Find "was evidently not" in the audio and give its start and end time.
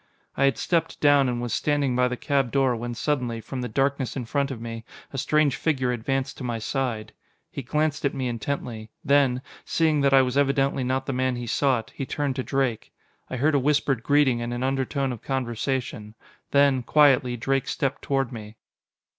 10.23-11.05